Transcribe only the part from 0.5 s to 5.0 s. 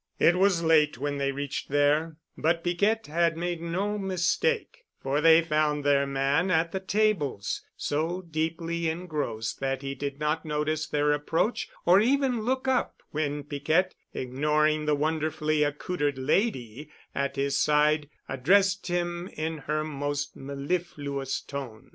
late when they reached there, but Piquette had made no mistake,